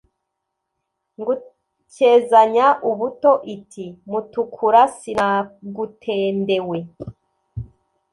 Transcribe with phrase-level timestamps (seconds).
[1.19, 6.79] Ngukezanya-ubuto Iti: Mutukura sinagutendewe,